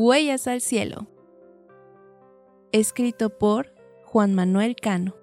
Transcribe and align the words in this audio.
Huellas 0.00 0.46
al 0.46 0.60
cielo. 0.60 1.08
Escrito 2.70 3.36
por 3.36 3.74
Juan 4.04 4.32
Manuel 4.32 4.76
Cano. 4.76 5.16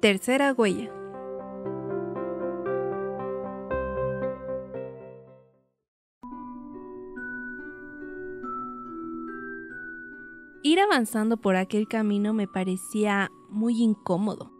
Tercera 0.00 0.52
huella. 0.52 0.90
Ir 10.64 10.80
avanzando 10.80 11.36
por 11.36 11.54
aquel 11.54 11.86
camino 11.86 12.32
me 12.32 12.48
parecía 12.48 13.30
muy 13.48 13.80
incómodo. 13.80 14.50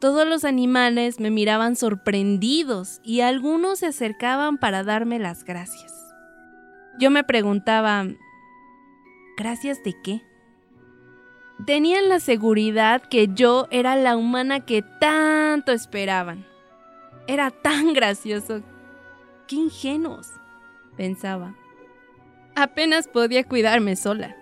Todos 0.00 0.26
los 0.26 0.44
animales 0.44 1.20
me 1.20 1.30
miraban 1.30 1.76
sorprendidos 1.76 3.00
y 3.04 3.20
algunos 3.20 3.78
se 3.78 3.86
acercaban 3.86 4.58
para 4.58 4.82
darme 4.82 5.20
las 5.20 5.44
gracias. 5.44 6.11
Yo 6.98 7.10
me 7.10 7.24
preguntaba, 7.24 8.06
¿gracias 9.36 9.82
de 9.82 9.94
qué? 10.02 10.22
Tenían 11.66 12.08
la 12.08 12.20
seguridad 12.20 13.02
que 13.02 13.28
yo 13.28 13.68
era 13.70 13.96
la 13.96 14.16
humana 14.16 14.60
que 14.60 14.82
tanto 15.00 15.72
esperaban. 15.72 16.46
Era 17.26 17.50
tan 17.50 17.92
gracioso. 17.92 18.62
Qué 19.46 19.56
ingenuos, 19.56 20.28
pensaba. 20.96 21.54
Apenas 22.54 23.08
podía 23.08 23.44
cuidarme 23.44 23.96
sola. 23.96 24.36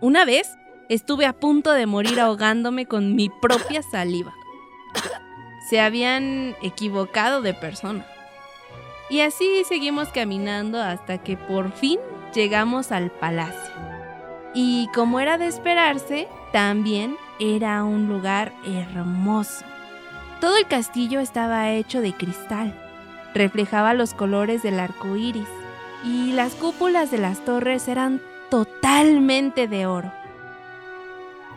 Una 0.00 0.24
vez 0.24 0.56
estuve 0.88 1.26
a 1.26 1.32
punto 1.32 1.72
de 1.72 1.86
morir 1.86 2.20
ahogándome 2.20 2.86
con 2.86 3.16
mi 3.16 3.30
propia 3.40 3.82
saliva. 3.82 4.34
Se 5.68 5.80
habían 5.80 6.54
equivocado 6.62 7.42
de 7.42 7.54
persona. 7.54 8.06
Y 9.08 9.20
así 9.20 9.62
seguimos 9.68 10.08
caminando 10.08 10.80
hasta 10.80 11.18
que 11.18 11.36
por 11.36 11.72
fin 11.72 11.98
llegamos 12.34 12.90
al 12.92 13.10
palacio. 13.10 13.74
Y 14.54 14.88
como 14.94 15.20
era 15.20 15.38
de 15.38 15.46
esperarse, 15.46 16.28
también 16.52 17.16
era 17.38 17.84
un 17.84 18.08
lugar 18.08 18.52
hermoso. 18.64 19.64
Todo 20.40 20.56
el 20.56 20.66
castillo 20.66 21.20
estaba 21.20 21.70
hecho 21.70 22.00
de 22.00 22.12
cristal, 22.12 22.74
reflejaba 23.34 23.94
los 23.94 24.14
colores 24.14 24.62
del 24.62 24.80
arco 24.80 25.16
iris 25.16 25.48
y 26.04 26.32
las 26.32 26.54
cúpulas 26.54 27.10
de 27.10 27.18
las 27.18 27.44
torres 27.44 27.88
eran 27.88 28.20
totalmente 28.50 29.68
de 29.68 29.86
oro. 29.86 30.12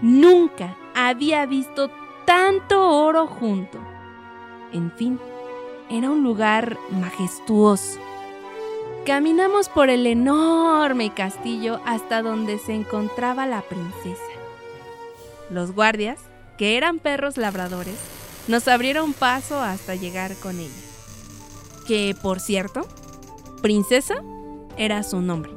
Nunca 0.01 0.75
había 0.95 1.45
visto 1.45 1.91
tanto 2.25 2.89
oro 2.89 3.27
junto. 3.27 3.79
En 4.71 4.91
fin, 4.91 5.19
era 5.89 6.09
un 6.09 6.23
lugar 6.23 6.77
majestuoso. 6.91 7.99
Caminamos 9.05 9.69
por 9.69 9.89
el 9.89 10.05
enorme 10.05 11.13
castillo 11.13 11.79
hasta 11.85 12.21
donde 12.21 12.59
se 12.59 12.73
encontraba 12.75 13.45
la 13.45 13.61
princesa. 13.61 14.21
Los 15.49 15.73
guardias, 15.73 16.19
que 16.57 16.77
eran 16.77 16.99
perros 16.99 17.37
labradores, 17.37 17.97
nos 18.47 18.67
abrieron 18.67 19.13
paso 19.13 19.59
hasta 19.59 19.95
llegar 19.95 20.35
con 20.35 20.59
ella. 20.59 20.69
Que, 21.87 22.15
por 22.21 22.39
cierto, 22.39 22.87
princesa 23.61 24.23
era 24.77 25.01
su 25.03 25.21
nombre. 25.21 25.51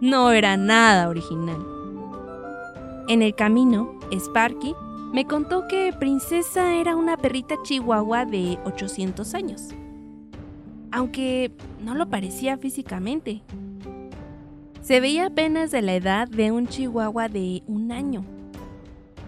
No 0.00 0.30
era 0.30 0.56
nada 0.56 1.08
original. 1.08 1.64
En 3.08 3.20
el 3.22 3.34
camino, 3.34 3.98
Sparky 4.10 4.74
me 5.12 5.26
contó 5.26 5.68
que 5.68 5.92
Princesa 5.92 6.74
era 6.74 6.96
una 6.96 7.18
perrita 7.18 7.56
chihuahua 7.62 8.24
de 8.24 8.58
800 8.64 9.34
años, 9.34 9.68
aunque 10.90 11.52
no 11.84 11.94
lo 11.94 12.08
parecía 12.08 12.56
físicamente. 12.56 13.42
Se 14.80 15.00
veía 15.00 15.26
apenas 15.26 15.70
de 15.70 15.82
la 15.82 15.94
edad 15.94 16.28
de 16.28 16.50
un 16.50 16.66
chihuahua 16.66 17.28
de 17.28 17.62
un 17.66 17.92
año. 17.92 18.24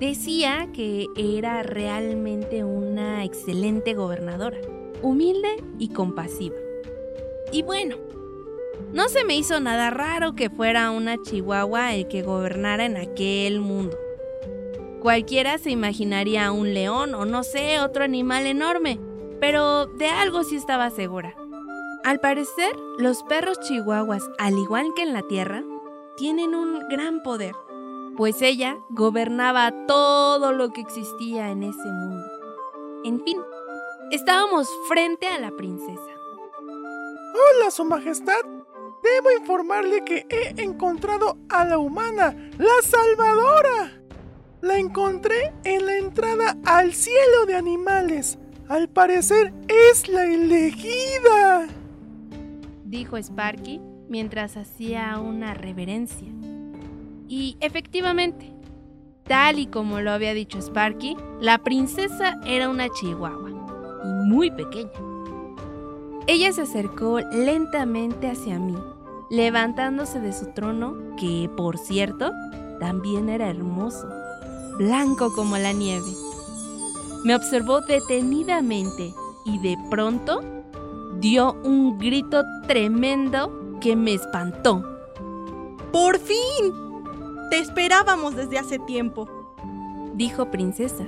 Decía 0.01 0.71
que 0.73 1.07
era 1.17 1.63
realmente 1.63 2.65
una 2.65 3.23
excelente 3.23 3.93
gobernadora, 3.93 4.57
humilde 5.03 5.63
y 5.79 5.89
compasiva. 5.89 6.57
Y 7.53 7.63
bueno, 7.63 7.97
no 8.95 9.09
se 9.09 9.25
me 9.25 9.37
hizo 9.37 9.61
nada 9.61 9.91
raro 9.91 10.35
que 10.35 10.49
fuera 10.49 10.91
una 10.91 11.21
chihuahua 11.23 11.95
el 11.95 12.09
que 12.09 12.23
gobernara 12.23 12.87
en 12.87 12.97
aquel 12.97 13.61
mundo. 13.61 13.99
Cualquiera 15.05 15.59
se 15.59 15.69
imaginaría 15.69 16.51
un 16.51 16.73
león 16.73 17.15
o 17.15 17.27
no 17.27 17.43
sé, 17.43 17.79
otro 17.79 18.05
animal 18.05 18.47
enorme, 18.47 18.99
pero 19.39 19.85
de 19.85 20.09
algo 20.09 20.45
sí 20.45 20.57
estaba 20.57 20.89
segura. 20.89 21.35
Al 22.05 22.21
parecer, 22.21 22.75
los 22.97 23.23
perros 23.25 23.61
chihuahuas, 23.61 24.23
al 24.39 24.57
igual 24.57 24.95
que 24.97 25.03
en 25.03 25.13
la 25.13 25.21
Tierra, 25.21 25.63
tienen 26.17 26.55
un 26.55 26.89
gran 26.89 27.23
poder, 27.23 27.55
pues 28.17 28.41
ella 28.41 28.79
gobernaba 28.89 29.75
todo 29.87 30.53
lo 30.53 30.73
que 30.73 30.81
existía 30.81 31.51
en 31.51 31.65
ese 31.65 31.87
mundo. 31.87 32.27
En 33.05 33.23
fin, 33.23 33.37
estábamos 34.11 34.71
frente 34.89 35.27
a 35.27 35.39
la 35.39 35.51
princesa. 35.51 36.01
Hola, 37.59 37.71
Su 37.71 37.85
Majestad. 37.85 38.41
Debo 39.03 39.33
informarle 39.39 40.03
que 40.03 40.27
he 40.31 40.63
encontrado 40.63 41.37
a 41.51 41.67
la 41.67 41.77
humana, 41.77 42.35
la 42.57 42.81
Salvadora. 42.83 44.04
La 44.65 44.79
encontré 44.79 45.53
en 45.65 45.85
la 45.85 45.99
entrada 45.99 46.57
al 46.65 46.95
cielo 46.95 47.45
de 47.47 47.55
animales. 47.55 48.39
Al 48.67 48.89
parecer 48.89 49.53
es 49.69 50.09
la 50.09 50.25
elegida. 50.25 51.67
Dijo 52.87 53.19
Sparky 53.19 53.83
mientras 54.09 54.57
hacía 54.57 55.19
una 55.19 55.53
reverencia. 55.53 56.29
Y 57.29 57.59
efectivamente, 57.61 58.55
tal 59.25 59.59
y 59.59 59.67
como 59.67 60.01
lo 60.01 60.13
había 60.13 60.33
dicho 60.33 60.59
Sparky, 60.63 61.15
la 61.43 61.59
princesa 61.59 62.41
era 62.47 62.71
una 62.71 62.89
chihuahua 62.89 63.51
y 64.03 64.31
muy 64.31 64.51
pequeña. 64.51 64.93
Ella 66.27 66.51
se 66.55 66.63
acercó 66.63 67.21
lentamente 67.21 68.31
hacia 68.31 68.59
mí, 68.59 68.79
levantándose 69.29 70.21
de 70.21 70.33
su 70.33 70.55
trono, 70.55 70.97
que 71.19 71.51
por 71.55 71.77
cierto, 71.77 72.33
también 72.81 73.29
era 73.29 73.51
hermoso 73.51 74.24
blanco 74.79 75.33
como 75.33 75.57
la 75.57 75.73
nieve. 75.73 76.13
Me 77.25 77.35
observó 77.35 77.81
detenidamente 77.81 79.15
y 79.45 79.59
de 79.59 79.77
pronto 79.91 80.41
dio 81.21 81.57
un 81.65 81.99
grito 81.99 82.43
tremendo 82.67 83.79
que 83.81 83.97
me 83.97 84.15
espantó. 84.15 84.85
¡Por 85.93 86.19
fin! 86.19 86.73
Te 87.51 87.59
esperábamos 87.59 88.35
desde 88.35 88.59
hace 88.59 88.79
tiempo, 88.81 89.29
dijo 90.15 90.51
Princesa, 90.51 91.05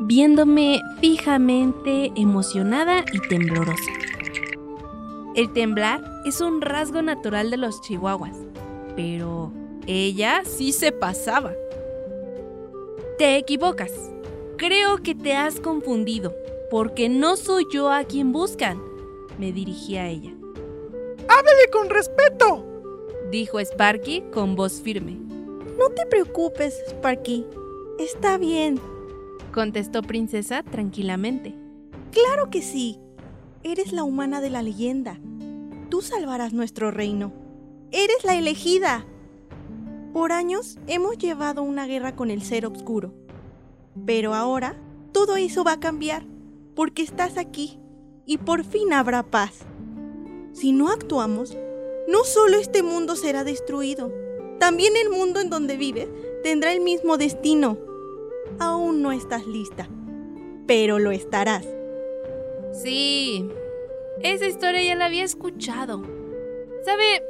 viéndome 0.00 0.80
fijamente 1.00 2.12
emocionada 2.16 3.04
y 3.12 3.28
temblorosa. 3.28 3.90
El 5.34 5.52
temblar 5.52 6.02
es 6.24 6.40
un 6.40 6.60
rasgo 6.60 7.00
natural 7.00 7.50
de 7.50 7.58
los 7.58 7.80
chihuahuas, 7.80 8.36
pero 8.96 9.52
ella 9.86 10.42
sí 10.44 10.72
se 10.72 10.90
pasaba. 10.90 11.52
Te 13.18 13.36
equivocas. 13.36 13.90
Creo 14.58 14.98
que 14.98 15.12
te 15.12 15.34
has 15.34 15.58
confundido, 15.58 16.36
porque 16.70 17.08
no 17.08 17.36
soy 17.36 17.66
yo 17.72 17.90
a 17.90 18.04
quien 18.04 18.30
buscan. 18.30 18.80
Me 19.40 19.50
dirigí 19.50 19.96
a 19.96 20.08
ella. 20.08 20.30
¡Háblale 21.28 21.68
con 21.72 21.90
respeto! 21.90 22.64
Dijo 23.28 23.58
Sparky 23.58 24.22
con 24.32 24.54
voz 24.54 24.80
firme. 24.80 25.18
No 25.76 25.90
te 25.90 26.06
preocupes, 26.06 26.80
Sparky. 26.90 27.44
Está 27.98 28.38
bien. 28.38 28.80
Contestó 29.52 30.02
Princesa 30.02 30.62
tranquilamente. 30.62 31.56
Claro 32.12 32.50
que 32.50 32.62
sí. 32.62 33.00
Eres 33.64 33.90
la 33.90 34.04
humana 34.04 34.40
de 34.40 34.50
la 34.50 34.62
leyenda. 34.62 35.18
Tú 35.90 36.02
salvarás 36.02 36.52
nuestro 36.52 36.92
reino. 36.92 37.32
Eres 37.90 38.22
la 38.22 38.36
elegida. 38.36 39.04
Por 40.12 40.32
años 40.32 40.78
hemos 40.86 41.18
llevado 41.18 41.62
una 41.62 41.86
guerra 41.86 42.16
con 42.16 42.30
el 42.30 42.42
ser 42.42 42.66
oscuro. 42.66 43.12
Pero 44.06 44.34
ahora 44.34 44.76
todo 45.12 45.36
eso 45.36 45.64
va 45.64 45.72
a 45.72 45.80
cambiar 45.80 46.24
porque 46.74 47.02
estás 47.02 47.36
aquí 47.36 47.78
y 48.24 48.38
por 48.38 48.64
fin 48.64 48.92
habrá 48.92 49.22
paz. 49.22 49.60
Si 50.52 50.72
no 50.72 50.90
actuamos, 50.90 51.56
no 52.08 52.24
solo 52.24 52.58
este 52.58 52.82
mundo 52.82 53.16
será 53.16 53.44
destruido, 53.44 54.12
también 54.58 54.94
el 54.96 55.10
mundo 55.10 55.40
en 55.40 55.50
donde 55.50 55.76
vives 55.76 56.08
tendrá 56.42 56.72
el 56.72 56.80
mismo 56.80 57.16
destino. 57.16 57.78
Aún 58.58 59.02
no 59.02 59.12
estás 59.12 59.46
lista, 59.46 59.88
pero 60.66 60.98
lo 60.98 61.10
estarás. 61.10 61.66
Sí, 62.72 63.48
esa 64.22 64.46
historia 64.46 64.82
ya 64.82 64.94
la 64.94 65.06
había 65.06 65.24
escuchado. 65.24 66.02
¿Sabe? 66.84 67.22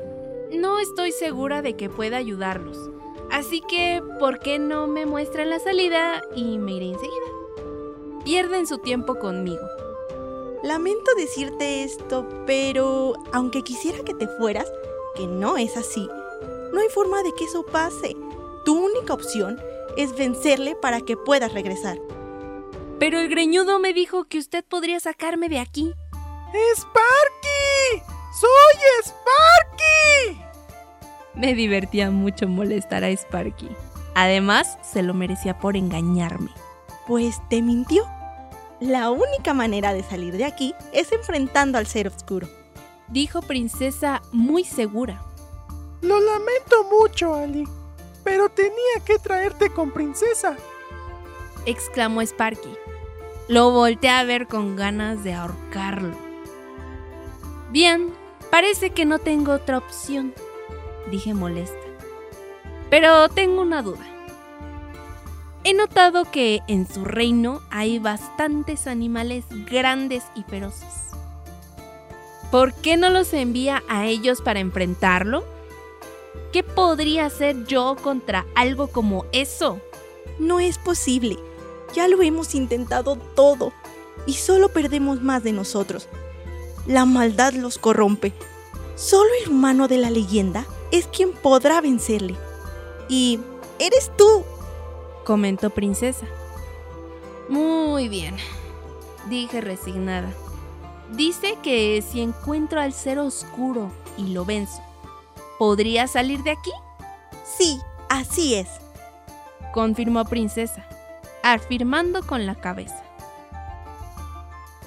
No 0.53 0.81
estoy 0.81 1.13
segura 1.13 1.63
de 1.63 1.77
que 1.77 1.89
pueda 1.89 2.17
ayudarlos. 2.17 2.91
Así 3.31 3.61
que, 3.61 4.03
¿por 4.19 4.39
qué 4.39 4.59
no 4.59 4.87
me 4.87 5.07
muestran 5.07 5.51
la 5.51 5.59
salida 5.59 6.23
y 6.35 6.59
me 6.59 6.73
iré 6.73 6.87
enseguida? 6.87 7.27
Pierden 8.25 8.67
su 8.67 8.79
tiempo 8.79 9.19
conmigo. 9.19 9.67
Lamento 10.63 11.15
decirte 11.17 11.85
esto, 11.85 12.27
pero 12.47 13.15
aunque 13.33 13.63
quisiera 13.63 14.03
que 14.05 14.15
te 14.15 14.27
fueras, 14.27 14.71
que 15.15 15.27
no 15.27 15.57
es 15.57 15.77
así. 15.77 16.09
No 16.73 16.81
hay 16.81 16.89
forma 16.89 17.23
de 17.23 17.33
que 17.35 17.45
eso 17.45 17.65
pase. 17.65 18.17
Tu 18.65 18.77
única 18.77 19.15
opción 19.15 19.61
es 19.97 20.17
vencerle 20.17 20.75
para 20.75 21.01
que 21.01 21.17
puedas 21.17 21.53
regresar. 21.53 21.99
Pero 22.99 23.19
el 23.21 23.29
greñudo 23.29 23.79
me 23.79 23.93
dijo 23.93 24.25
que 24.25 24.39
usted 24.39 24.65
podría 24.65 24.99
sacarme 25.01 25.49
de 25.49 25.61
aquí. 25.61 25.93
¡Sparky! 26.75 28.03
¡Soy 28.33 29.05
Sparky! 29.05 29.68
Me 31.35 31.55
divertía 31.55 32.11
mucho 32.11 32.49
molestar 32.49 33.05
a 33.05 33.11
Sparky. 33.11 33.69
Además, 34.15 34.77
se 34.83 35.03
lo 35.03 35.15
merecía 35.15 35.59
por 35.59 35.77
engañarme. 35.77 36.51
Pues 37.07 37.41
te 37.49 37.63
mintió. 37.63 38.05
La 38.81 39.11
única 39.11 39.55
manera 39.55 39.93
de 39.93 40.03
salir 40.03 40.37
de 40.37 40.45
aquí 40.45 40.75
es 40.93 41.13
enfrentando 41.13 41.79
al 41.79 41.87
ser 41.87 42.09
oscuro. 42.09 42.49
Dijo 43.07 43.41
Princesa 43.43 44.21
muy 44.33 44.65
segura. 44.65 45.23
Lo 46.01 46.21
lamento 46.21 46.85
mucho, 46.91 47.35
Ali, 47.35 47.65
pero 48.25 48.49
tenía 48.49 49.05
que 49.05 49.19
traerte 49.19 49.71
con 49.71 49.93
Princesa. 49.93 50.57
Exclamó 51.67 52.21
Sparky. 52.23 52.75
Lo 53.49 53.71
volteé 53.71 54.11
a 54.11 54.25
ver 54.25 54.47
con 54.47 54.77
ganas 54.77 55.25
de 55.25 55.35
ahorcarlo. 55.35 56.17
Bien, 57.71 58.13
parece 58.51 58.91
que 58.91 59.05
no 59.05 59.19
tengo 59.19 59.53
otra 59.53 59.79
opción, 59.79 60.35
dije 61.11 61.35
molesta. 61.35 61.77
Pero 62.91 63.29
tengo 63.29 63.63
una 63.63 63.83
duda. 63.83 64.07
He 65.65 65.75
notado 65.75 66.25
que 66.31 66.61
en 66.69 66.87
su 66.91 67.05
reino 67.05 67.61
hay 67.71 67.99
bastantes 67.99 68.87
animales 68.87 69.45
grandes 69.67 70.25
y 70.35 70.43
feroces. 70.45 71.09
¿Por 72.51 72.73
qué 72.73 72.97
no 72.97 73.11
los 73.11 73.35
envía 73.35 73.83
a 73.89 74.07
ellos 74.07 74.41
para 74.41 74.61
enfrentarlo? 74.61 75.45
¿Qué 76.53 76.63
podría 76.63 77.27
hacer 77.27 77.67
yo 77.67 77.97
contra 78.01 78.47
algo 78.55 78.89
como 78.89 79.27
eso? 79.33 79.81
No 80.39 80.59
es 80.59 80.79
posible. 80.79 81.37
Ya 81.95 82.09
lo 82.09 82.23
hemos 82.23 82.55
intentado 82.55 83.17
todo 83.17 83.73
y 84.27 84.35
solo 84.35 84.71
perdemos 84.71 85.21
más 85.21 85.43
de 85.43 85.53
nosotros. 85.53 86.09
La 86.89 87.05
maldad 87.05 87.53
los 87.53 87.77
corrompe. 87.77 88.33
Solo 88.97 89.29
el 89.45 89.51
humano 89.51 89.89
de 89.89 89.99
la 89.99 90.09
leyenda 90.09 90.65
es 90.91 91.07
quien 91.07 91.33
podrá 91.33 91.83
vencerle. 91.83 92.35
Y 93.11 93.39
eres 93.79 94.11
tú, 94.17 94.43
comentó 95.25 95.69
Princesa. 95.69 96.27
Muy 97.51 98.09
bien, 98.09 98.37
dije 99.29 99.61
resignada. 99.61 100.33
Dice 101.13 101.59
que 101.63 102.03
si 102.03 102.23
encuentro 102.23 102.81
al 102.81 102.95
ser 102.95 103.19
oscuro 103.19 103.91
y 104.17 104.29
lo 104.29 104.47
venzo, 104.47 104.81
¿podría 105.59 106.07
salir 106.07 106.43
de 106.43 106.53
aquí? 106.53 106.73
Sí, 107.45 107.79
así 108.09 108.55
es, 108.55 108.69
confirmó 109.75 110.25
Princesa, 110.25 110.87
afirmando 111.43 112.27
con 112.27 112.47
la 112.47 112.55
cabeza. 112.55 113.03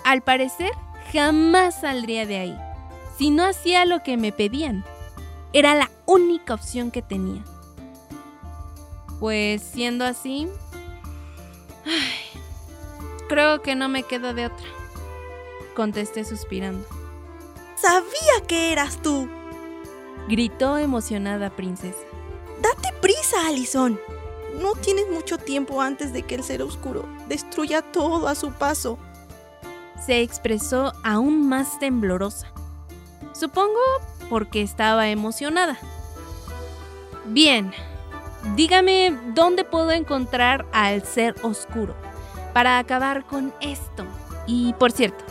Al 0.04 0.22
parecer, 0.22 0.72
jamás 1.12 1.82
saldría 1.82 2.26
de 2.26 2.38
ahí, 2.38 2.58
si 3.18 3.30
no 3.32 3.44
hacía 3.46 3.86
lo 3.86 4.04
que 4.04 4.18
me 4.18 4.32
pedían. 4.32 4.84
Era 5.54 5.76
la 5.76 5.92
única 6.06 6.54
opción 6.54 6.92
que 6.92 7.02
tenía. 7.02 7.44
Pues 9.20 9.62
siendo 9.62 10.06
así, 10.06 10.48
creo 13.30 13.62
que 13.62 13.76
no 13.76 13.90
me 13.90 14.04
queda 14.04 14.34
de 14.34 14.48
otra, 14.48 14.68
contesté 15.76 16.24
suspirando. 16.24 16.88
Sabía 17.76 18.48
que 18.48 18.72
eras 18.72 19.02
tú, 19.02 19.28
gritó 20.28 20.78
emocionada 20.78 21.50
Princesa. 21.50 22.06
Date 22.62 22.94
prisa, 23.02 23.48
Alison. 23.48 24.00
No 24.62 24.74
tienes 24.74 25.10
mucho 25.10 25.38
tiempo 25.38 25.82
antes 25.82 26.14
de 26.14 26.24
que 26.24 26.36
el 26.36 26.44
ser 26.44 26.62
oscuro 26.62 27.08
destruya 27.28 27.82
todo 27.82 28.28
a 28.28 28.36
su 28.36 28.52
paso. 28.52 28.98
Se 30.06 30.22
expresó 30.22 30.94
aún 31.04 31.48
más 31.48 31.80
temblorosa. 31.80 32.48
Supongo 33.34 33.80
porque 34.30 34.62
estaba 34.62 35.10
emocionada. 35.10 35.78
Bien, 37.26 37.72
Dígame 38.56 39.16
dónde 39.34 39.64
puedo 39.64 39.92
encontrar 39.92 40.66
al 40.74 41.04
ser 41.04 41.36
oscuro 41.44 41.96
para 42.54 42.80
acabar 42.80 43.24
con 43.26 43.54
esto. 43.62 44.04
Y 44.48 44.74
por 44.74 44.92
cierto, 44.92 45.24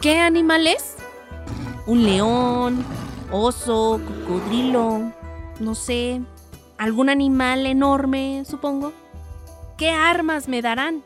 ¿qué 0.00 0.18
animal 0.18 0.66
es? 0.66 0.96
¿Un 1.86 2.04
león? 2.04 2.84
¿Oso? 3.30 4.00
¿Cocodrilo? 4.26 5.12
No 5.60 5.74
sé. 5.74 6.22
¿Algún 6.78 7.10
animal 7.10 7.66
enorme, 7.66 8.44
supongo? 8.48 8.92
¿Qué 9.76 9.90
armas 9.90 10.48
me 10.48 10.62
darán? 10.62 11.04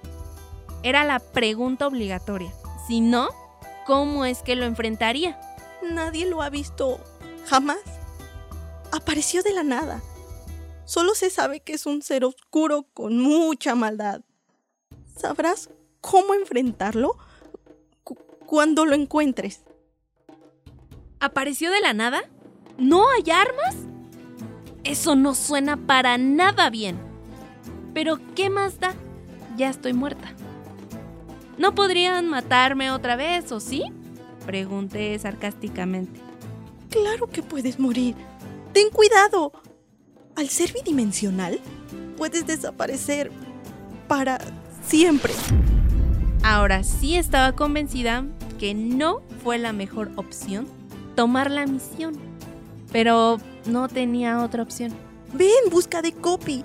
Era 0.83 1.05
la 1.05 1.19
pregunta 1.19 1.87
obligatoria. 1.89 2.53
Si 2.91 3.01
no, 3.01 3.29
¿cómo 3.87 4.25
es 4.25 4.43
que 4.43 4.57
lo 4.57 4.65
enfrentaría? 4.65 5.39
Nadie 5.81 6.27
lo 6.27 6.43
ha 6.43 6.51
visto 6.51 6.99
jamás. 7.47 7.79
Apareció 8.91 9.45
de 9.45 9.53
la 9.53 9.63
nada 9.63 10.03
Solo 10.87 11.15
se 11.15 11.31
sabe 11.31 11.61
que 11.61 11.75
es 11.75 11.87
un 11.87 12.03
ser 12.03 12.25
oscuro 12.25 12.85
con 12.93 13.17
mucha 13.17 13.77
maldad. 13.77 14.23
Sabrás 15.17 15.71
cómo 16.01 16.35
enfrentarlo 16.35 17.17
cuando 18.45 18.85
lo 18.85 18.97
encuentres. 18.97 19.61
¿Apareció 21.21 21.71
de 21.71 21.81
la 21.81 21.93
nada? 21.93 22.23
¿No 22.77 23.09
hay 23.09 23.31
armas? 23.31 23.77
Eso 24.83 25.15
no 25.15 25.37
suena 25.37 25.77
para 25.77 26.19
nada 26.19 26.71
bien. 26.71 26.99
Pero 27.95 28.19
¿qué 28.35 28.51
más 28.51 28.81
da? 28.81 28.97
Ya 29.57 29.71
estoy 29.71 29.93
muerta. 29.93 30.35
¿No 31.61 31.75
podrían 31.75 32.27
matarme 32.27 32.91
otra 32.91 33.17
vez, 33.17 33.53
o 33.53 33.61
sí? 33.61 33.83
Pregunté 34.47 35.19
sarcásticamente. 35.19 36.19
Claro 36.89 37.27
que 37.27 37.43
puedes 37.43 37.79
morir. 37.79 38.15
Ten 38.73 38.89
cuidado. 38.89 39.53
Al 40.37 40.49
ser 40.49 40.73
bidimensional, 40.73 41.61
puedes 42.17 42.47
desaparecer 42.47 43.31
para 44.09 44.39
siempre. 44.87 45.35
Ahora 46.43 46.83
sí 46.83 47.17
estaba 47.17 47.53
convencida 47.53 48.25
que 48.59 48.73
no 48.73 49.21
fue 49.45 49.59
la 49.59 49.75
mejor 49.75 50.11
opción 50.17 50.67
tomar 51.15 51.51
la 51.51 51.67
misión, 51.67 52.15
pero 52.91 53.37
no 53.67 53.87
tenía 53.89 54.43
otra 54.43 54.63
opción. 54.63 54.95
Ve 55.35 55.51
en 55.63 55.71
busca 55.71 56.01
de 56.01 56.13
Copy. 56.13 56.65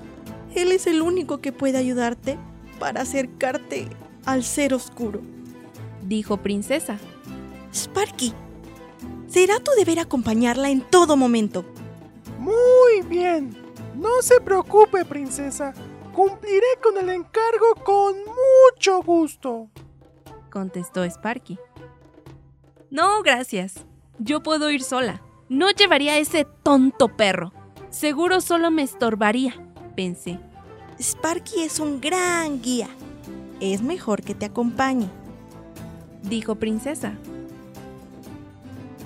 Él 0.55 0.71
es 0.71 0.87
el 0.87 1.01
único 1.01 1.41
que 1.41 1.51
puede 1.51 1.77
ayudarte 1.77 2.37
para 2.79 3.01
acercarte 3.01 3.89
al 4.25 4.43
ser 4.43 4.73
oscuro, 4.73 5.21
dijo 6.03 6.37
Princesa. 6.37 6.97
Sparky, 7.73 8.33
será 9.27 9.59
tu 9.59 9.71
deber 9.77 9.99
acompañarla 9.99 10.69
en 10.69 10.81
todo 10.81 11.17
momento. 11.17 11.65
Muy 12.39 13.01
bien. 13.07 13.55
No 13.95 14.21
se 14.21 14.41
preocupe, 14.41 15.05
princesa. 15.05 15.73
Cumpliré 16.13 16.65
con 16.81 16.97
el 16.97 17.09
encargo 17.09 17.75
con 17.83 18.15
mucho 18.15 19.01
gusto. 19.01 19.69
Contestó 20.51 21.03
Sparky. 21.03 21.57
No, 22.89 23.21
gracias. 23.23 23.85
Yo 24.19 24.41
puedo 24.43 24.69
ir 24.69 24.83
sola. 24.83 25.21
No 25.49 25.69
llevaría 25.71 26.13
a 26.13 26.17
ese 26.17 26.45
tonto 26.63 27.15
perro. 27.15 27.51
Seguro 27.89 28.41
solo 28.41 28.71
me 28.71 28.83
estorbaría, 28.83 29.53
pensé. 29.95 30.39
Sparky 30.99 31.63
es 31.63 31.79
un 31.79 31.99
gran 31.99 32.61
guía. 32.61 32.89
Es 33.59 33.81
mejor 33.81 34.21
que 34.21 34.35
te 34.35 34.45
acompañe, 34.45 35.07
dijo 36.23 36.55
Princesa. 36.55 37.13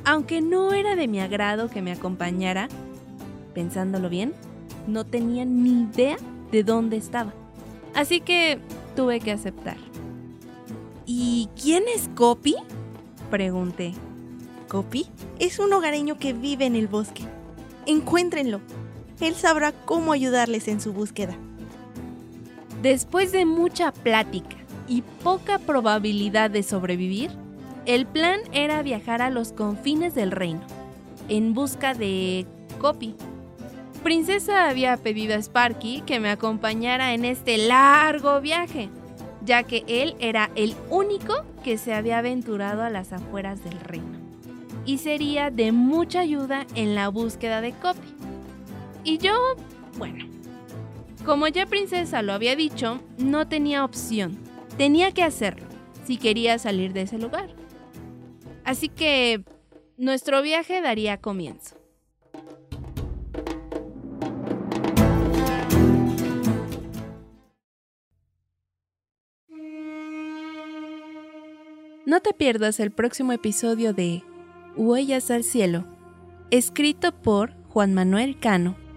Aunque 0.06 0.42
no 0.42 0.74
era 0.74 0.96
de 0.96 1.08
mi 1.08 1.20
agrado 1.20 1.70
que 1.70 1.82
me 1.82 1.92
acompañara, 1.92 2.68
pensándolo 3.54 4.10
bien, 4.10 4.34
no 4.88 5.06
tenía 5.06 5.46
ni 5.46 5.84
idea 5.84 6.18
de 6.52 6.64
dónde 6.64 6.98
estaba. 6.98 7.34
Así 7.94 8.22
que 8.22 8.60
tuve 8.96 9.20
que 9.20 9.32
aceptar. 9.32 9.78
¿Y 11.06 11.50
quién 11.62 11.84
es 11.94 12.10
Copy? 12.16 12.56
Pregunté. 13.30 13.94
Copy 14.68 15.08
es 15.40 15.60
un 15.60 15.74
hogareño 15.74 16.18
que 16.18 16.34
vive 16.34 16.66
en 16.66 16.76
el 16.76 16.88
bosque. 16.88 17.24
Encuéntrenlo. 17.86 18.62
Él 19.20 19.36
sabrá 19.36 19.72
cómo 19.72 20.12
ayudarles 20.12 20.68
en 20.68 20.80
su 20.82 20.94
búsqueda. 20.94 21.36
Después 22.82 23.32
de 23.32 23.46
mucha 23.46 23.92
plática 23.92 24.56
y 24.88 25.02
poca 25.24 25.60
probabilidad 25.60 26.50
de 26.50 26.64
sobrevivir, 26.64 27.32
el 27.86 28.06
plan 28.06 28.40
era 28.52 28.82
viajar 28.82 29.22
a 29.22 29.30
los 29.30 29.52
confines 29.52 30.16
del 30.16 30.32
reino, 30.32 30.62
en 31.28 31.54
busca 31.54 31.94
de 31.94 32.46
Copy, 32.80 33.16
Princesa 34.04 34.70
había 34.70 34.96
pedido 34.96 35.36
a 35.36 35.40
Sparky 35.40 36.02
que 36.02 36.22
me 36.22 36.30
acompañara 36.30 37.14
en 37.14 37.26
este 37.26 37.58
largo 37.58 38.40
viaje, 38.40 38.90
ya 39.44 39.64
que 39.64 39.84
él 39.88 40.16
era 40.20 40.50
el 40.56 40.74
único 40.90 41.44
que 41.64 41.78
se 41.78 41.94
había 41.94 42.20
aventurado 42.20 42.82
a 42.84 42.90
las 42.90 43.12
afueras 43.12 43.64
del 43.64 43.80
reino. 43.80 44.18
y 44.86 44.98
sería 44.98 45.52
de 45.52 45.72
mucha 45.72 46.22
ayuda 46.22 46.66
en 46.74 46.96
la 46.96 47.10
búsqueda 47.10 47.62
de 47.62 47.74
copy. 47.74 48.08
Y 49.04 49.20
yo, 49.20 49.34
bueno, 50.00 50.26
como 51.26 51.48
ya 51.48 51.66
Princesa 51.66 52.22
lo 52.22 52.34
había 52.34 52.56
dicho, 52.56 53.02
no 53.18 53.48
tenía 53.48 53.84
opción. 53.84 54.38
Tenía 54.78 55.12
que 55.12 55.24
hacerlo 55.24 55.68
si 56.06 56.18
quería 56.18 56.58
salir 56.58 56.94
de 56.94 57.02
ese 57.02 57.18
lugar. 57.18 57.50
Así 58.64 58.90
que 58.90 59.44
nuestro 59.98 60.42
viaje 60.42 60.82
daría 60.82 61.18
comienzo. 61.18 61.76
No 72.06 72.22
te 72.22 72.34
pierdas 72.34 72.80
el 72.80 72.90
próximo 72.90 73.34
episodio 73.34 73.94
de 73.94 74.24
Huellas 74.76 75.30
al 75.30 75.44
Cielo, 75.44 75.86
escrito 76.50 77.12
por 77.12 77.54
Juan 77.68 77.94
Manuel 77.94 78.40
Cano. 78.40 78.89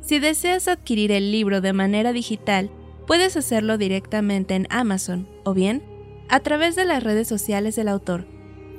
Si 0.00 0.18
deseas 0.18 0.68
adquirir 0.68 1.12
el 1.12 1.32
libro 1.32 1.60
de 1.60 1.72
manera 1.72 2.12
digital, 2.12 2.70
puedes 3.06 3.36
hacerlo 3.36 3.78
directamente 3.78 4.54
en 4.54 4.66
Amazon 4.70 5.28
o 5.44 5.54
bien 5.54 5.82
a 6.28 6.40
través 6.40 6.76
de 6.76 6.84
las 6.84 7.02
redes 7.02 7.28
sociales 7.28 7.76
del 7.76 7.88
autor, 7.88 8.26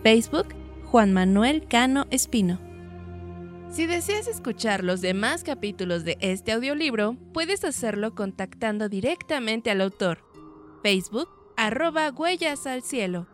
Facebook, 0.04 0.48
Juan 0.86 1.14
Manuel 1.14 1.68
Cano 1.68 2.06
Espino. 2.10 2.60
Si 3.72 3.86
deseas 3.86 4.28
escuchar 4.28 4.84
los 4.84 5.02
demás 5.02 5.44
capítulos 5.44 6.04
de 6.04 6.18
este 6.22 6.52
audiolibro, 6.52 7.18
puedes 7.34 7.64
hacerlo 7.64 8.16
contactando 8.16 8.90
directamente 8.90 9.70
al 9.70 9.82
autor, 9.82 10.24
Facebook, 10.82 11.30
arroba 11.56 12.10
huellas 12.10 12.66
al 12.66 12.82
cielo. 12.82 13.28